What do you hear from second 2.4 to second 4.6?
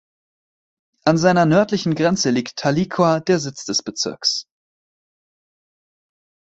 Tahlequah, der Sitz des Bezirks.